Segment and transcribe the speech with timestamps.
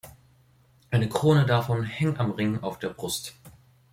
[0.89, 3.35] Eine Krone davon hing am Ring auf der Brust.